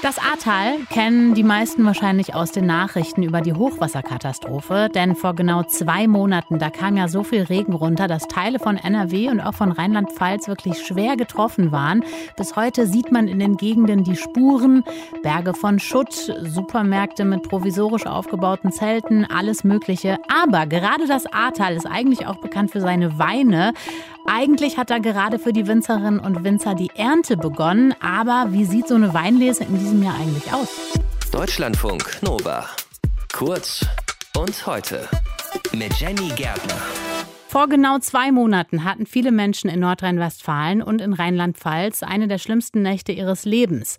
[0.00, 4.88] Das Ahrtal kennen die meisten wahrscheinlich aus den Nachrichten über die Hochwasserkatastrophe.
[4.94, 8.76] Denn vor genau zwei Monaten, da kam ja so viel Regen runter, dass Teile von
[8.76, 12.04] NRW und auch von Rheinland-Pfalz wirklich schwer getroffen waren.
[12.36, 14.84] Bis heute sieht man in den Gegenden die Spuren,
[15.24, 20.18] Berge von Schutt, Supermärkte mit provisorisch aufgebauten Zelten, alles Mögliche.
[20.28, 23.72] Aber gerade das Ahrtal ist eigentlich auch bekannt für seine Weine.
[24.30, 27.94] Eigentlich hat da gerade für die Winzerinnen und Winzer die Ernte begonnen.
[28.00, 30.68] Aber wie sieht so eine Weinlese in diesem Jahr eigentlich aus?
[31.32, 32.66] Deutschlandfunk Nova.
[33.32, 33.86] Kurz
[34.36, 35.08] und heute
[35.72, 36.76] mit Jenny Gärtner.
[37.48, 42.82] Vor genau zwei Monaten hatten viele Menschen in Nordrhein-Westfalen und in Rheinland-Pfalz eine der schlimmsten
[42.82, 43.96] Nächte ihres Lebens.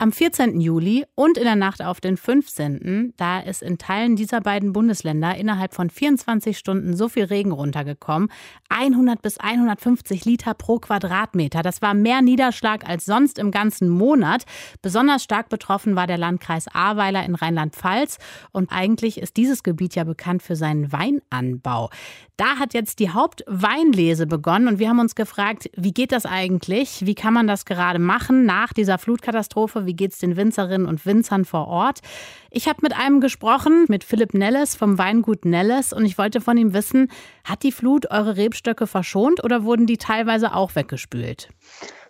[0.00, 0.60] Am 14.
[0.60, 5.34] Juli und in der Nacht auf den 15., da ist in Teilen dieser beiden Bundesländer
[5.34, 8.30] innerhalb von 24 Stunden so viel Regen runtergekommen,
[8.68, 11.64] 100 bis 150 Liter pro Quadratmeter.
[11.64, 14.44] Das war mehr Niederschlag als sonst im ganzen Monat.
[14.82, 18.18] Besonders stark betroffen war der Landkreis Ahrweiler in Rheinland-Pfalz
[18.52, 21.90] und eigentlich ist dieses Gebiet ja bekannt für seinen Weinanbau.
[22.36, 27.04] Da hat jetzt die Hauptweinlese begonnen und wir haben uns gefragt, wie geht das eigentlich?
[27.04, 29.87] Wie kann man das gerade machen nach dieser Flutkatastrophe?
[29.88, 32.00] Wie geht es den Winzerinnen und Winzern vor Ort?
[32.50, 36.58] Ich habe mit einem gesprochen, mit Philipp Nelles vom Weingut Nelles und ich wollte von
[36.58, 37.10] ihm wissen,
[37.42, 41.48] hat die Flut eure Rebstöcke verschont oder wurden die teilweise auch weggespült?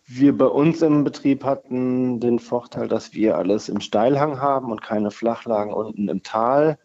[0.07, 4.83] Wir bei uns im Betrieb hatten den Vorteil, dass wir alles im Steilhang haben und
[4.83, 6.79] keine Flachlagen unten im Tal.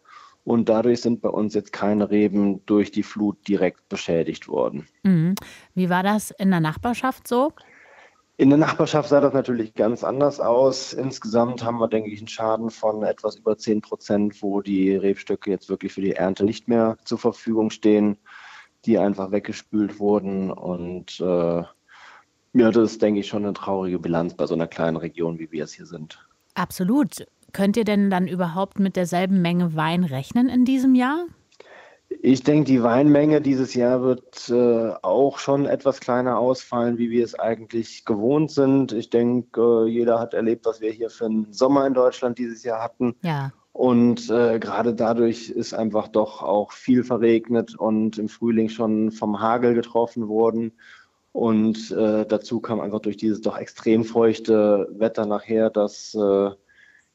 [0.43, 4.87] Und dadurch sind bei uns jetzt keine Reben durch die Flut direkt beschädigt worden.
[5.01, 5.33] Mhm.
[5.73, 7.51] Wie war das in der Nachbarschaft so?
[8.35, 10.93] In der Nachbarschaft sah das natürlich ganz anders aus.
[10.93, 15.51] Insgesamt haben wir, denke ich, einen Schaden von etwas über 10 Prozent, wo die Rebstöcke
[15.51, 18.17] jetzt wirklich für die Ernte nicht mehr zur Verfügung stehen,
[18.85, 20.51] die einfach weggespült wurden.
[20.51, 21.63] Und äh,
[22.53, 25.51] ja, das ist, denke ich, schon eine traurige Bilanz bei so einer kleinen Region, wie
[25.51, 26.27] wir es hier sind.
[26.55, 27.27] Absolut.
[27.51, 31.27] Könnt ihr denn dann überhaupt mit derselben Menge Wein rechnen in diesem Jahr?
[32.21, 37.23] Ich denke, die Weinmenge dieses Jahr wird äh, auch schon etwas kleiner ausfallen, wie wir
[37.23, 38.91] es eigentlich gewohnt sind.
[38.91, 42.63] Ich denke, äh, jeder hat erlebt, was wir hier für einen Sommer in Deutschland dieses
[42.63, 43.15] Jahr hatten.
[43.21, 43.51] Ja.
[43.73, 49.41] Und äh, gerade dadurch ist einfach doch auch viel verregnet und im Frühling schon vom
[49.41, 50.73] Hagel getroffen worden.
[51.31, 56.51] Und äh, dazu kam einfach durch dieses doch extrem feuchte Wetter nachher, dass äh,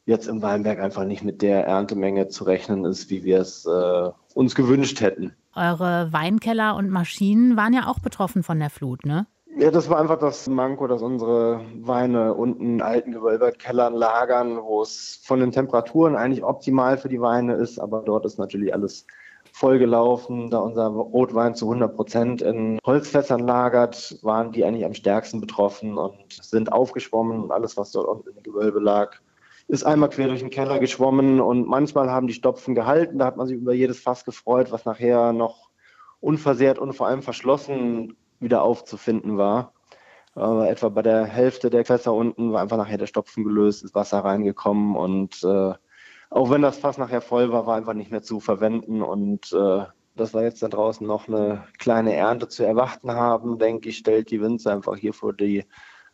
[0.06, 4.11] jetzt im Weinberg einfach nicht mit der Erntemenge zu rechnen ist, wie wir es äh,
[4.38, 5.34] uns gewünscht hätten.
[5.56, 9.26] Eure Weinkeller und Maschinen waren ja auch betroffen von der Flut, ne?
[9.56, 14.82] Ja, das war einfach das Manko, dass unsere Weine unten in alten Gewölberkellern lagern, wo
[14.82, 19.04] es von den Temperaturen eigentlich optimal für die Weine ist, aber dort ist natürlich alles
[19.50, 20.50] vollgelaufen.
[20.50, 25.99] Da unser Rotwein zu 100 Prozent in Holzfässern lagert, waren die eigentlich am stärksten betroffen
[25.99, 29.16] und sind aufgeschwommen und alles, was dort unten im Gewölbe lag,
[29.69, 33.19] ist einmal quer durch den Keller geschwommen und manchmal haben die Stopfen gehalten.
[33.19, 35.69] Da hat man sich über jedes Fass gefreut, was nachher noch
[36.21, 39.75] unversehrt und vor allem verschlossen wieder aufzufinden war.
[40.34, 43.95] Aber etwa bei der Hälfte der Fässer unten war einfach nachher der Stopfen gelöst, ist
[43.95, 45.75] Wasser reingekommen und äh,
[46.31, 49.85] auch wenn das Fass nachher voll war, war einfach nicht mehr zu verwenden und äh,
[50.15, 54.31] dass wir jetzt da draußen noch eine kleine Ernte zu erwarten haben, denke ich, stellt
[54.31, 55.65] die Winzer einfach hier vor die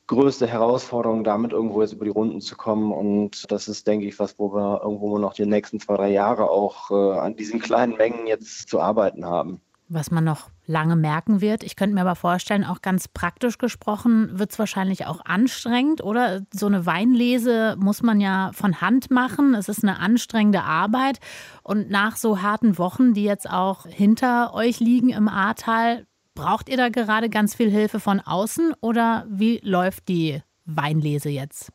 [0.07, 2.93] größte Herausforderung, damit irgendwo jetzt über die Runden zu kommen.
[2.93, 6.51] Und das ist, denke ich, was, wo wir irgendwo noch die nächsten zwei, drei Jahre
[6.51, 9.61] auch äh, an diesen kleinen Mengen jetzt zu arbeiten haben.
[9.89, 11.63] Was man noch lange merken wird.
[11.63, 16.41] Ich könnte mir aber vorstellen, auch ganz praktisch gesprochen, wird es wahrscheinlich auch anstrengend, oder?
[16.53, 19.55] So eine Weinlese muss man ja von Hand machen.
[19.55, 21.21] Es ist eine anstrengende Arbeit.
[21.63, 26.77] Und nach so harten Wochen, die jetzt auch hinter euch liegen im Ahrtal, Braucht ihr
[26.77, 31.71] da gerade ganz viel Hilfe von außen oder wie läuft die Weinlese jetzt?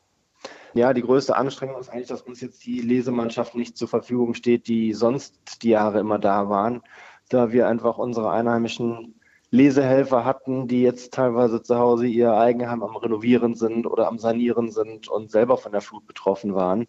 [0.74, 4.68] Ja, die größte Anstrengung ist eigentlich, dass uns jetzt die Lesemannschaft nicht zur Verfügung steht,
[4.68, 6.82] die sonst die Jahre immer da waren,
[7.30, 9.18] da wir einfach unsere einheimischen
[9.50, 14.70] Lesehelfer hatten, die jetzt teilweise zu Hause ihr Eigenheim am Renovieren sind oder am Sanieren
[14.70, 16.86] sind und selber von der Flut betroffen waren.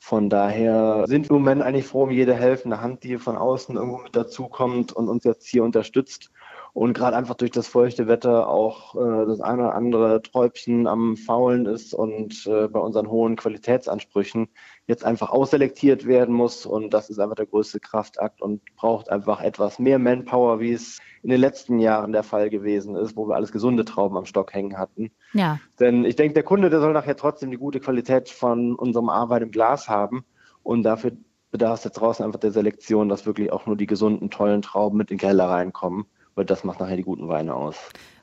[0.00, 3.76] Von daher sind wir im Moment eigentlich froh um jede helfende Hand, die von außen
[3.76, 6.30] irgendwo mit dazukommt und uns jetzt hier unterstützt
[6.74, 11.16] und gerade einfach durch das feuchte Wetter auch äh, das eine oder andere Träubchen am
[11.16, 14.48] Faulen ist und äh, bei unseren hohen Qualitätsansprüchen
[14.88, 16.66] jetzt einfach ausselektiert werden muss.
[16.66, 20.98] Und das ist einfach der größte Kraftakt und braucht einfach etwas mehr Manpower, wie es
[21.22, 24.52] in den letzten Jahren der Fall gewesen ist, wo wir alles gesunde Trauben am Stock
[24.52, 25.12] hängen hatten.
[25.32, 25.60] Ja.
[25.78, 29.42] Denn ich denke, der Kunde, der soll nachher trotzdem die gute Qualität von unserem Arbeit
[29.42, 30.24] im Glas haben.
[30.64, 31.12] Und dafür
[31.52, 34.98] bedarf es jetzt draußen einfach der Selektion, dass wirklich auch nur die gesunden, tollen Trauben
[34.98, 37.76] mit in den Keller reinkommen weil das macht nachher die guten Weine aus.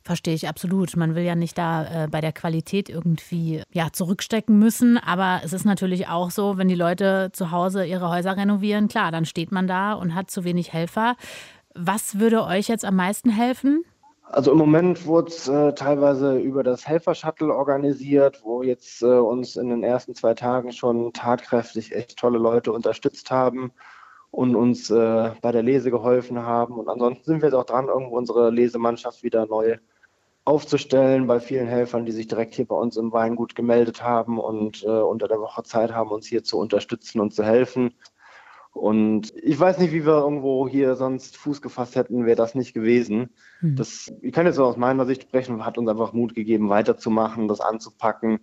[0.03, 0.95] Verstehe ich absolut.
[0.97, 4.97] Man will ja nicht da äh, bei der Qualität irgendwie ja, zurückstecken müssen.
[4.97, 9.11] Aber es ist natürlich auch so, wenn die Leute zu Hause ihre Häuser renovieren, klar,
[9.11, 11.15] dann steht man da und hat zu wenig Helfer.
[11.75, 13.85] Was würde euch jetzt am meisten helfen?
[14.23, 19.55] Also im Moment wurde es äh, teilweise über das Helfer-Shuttle organisiert, wo jetzt äh, uns
[19.55, 23.71] in den ersten zwei Tagen schon tatkräftig echt tolle Leute unterstützt haben
[24.31, 26.75] und uns äh, bei der Lese geholfen haben.
[26.75, 29.77] Und ansonsten sind wir jetzt auch dran, irgendwo unsere Lesemannschaft wieder neu
[30.45, 34.83] aufzustellen bei vielen Helfern, die sich direkt hier bei uns im Weingut gemeldet haben und
[34.83, 37.93] äh, unter der Woche Zeit haben, uns hier zu unterstützen und zu helfen.
[38.73, 42.73] Und ich weiß nicht, wie wir irgendwo hier sonst Fuß gefasst hätten, wäre das nicht
[42.73, 43.31] gewesen.
[43.59, 43.75] Hm.
[43.75, 47.59] Das, ich kann jetzt aus meiner Sicht sprechen, hat uns einfach Mut gegeben, weiterzumachen, das
[47.59, 48.39] anzupacken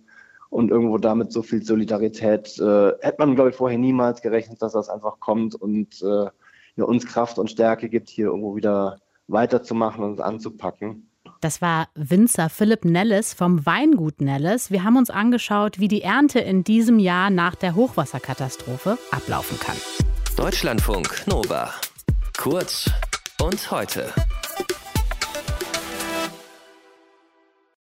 [0.49, 4.73] und irgendwo damit so viel Solidarität äh, hätte man, glaube ich, vorher niemals gerechnet, dass
[4.73, 6.27] das einfach kommt und äh,
[6.75, 11.09] ja, uns Kraft und Stärke gibt, hier irgendwo wieder weiterzumachen und anzupacken.
[11.41, 14.71] Das war Winzer Philipp Nellis vom Weingut Nellis.
[14.71, 19.77] Wir haben uns angeschaut, wie die Ernte in diesem Jahr nach der Hochwasserkatastrophe ablaufen kann.
[20.35, 21.71] Deutschlandfunk Nova.
[22.37, 22.89] Kurz
[23.41, 24.11] und heute.